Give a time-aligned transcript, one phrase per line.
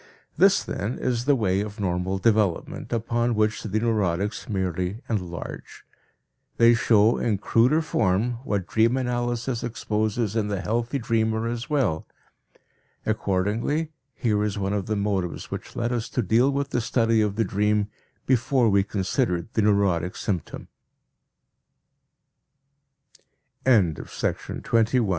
[0.35, 5.83] This, then, is the way of normal development, upon which the neurotics merely enlarge.
[6.57, 12.07] They show in cruder form what dream analysis exposes in the healthy dreamer as well.
[13.05, 17.21] Accordingly here is one of the motives which led us to deal with the study
[17.21, 17.87] of the dream
[18.25, 20.67] before we considered the neurotic symptom.
[23.65, 25.09] TWENTY SECOND LECTURE GENERAL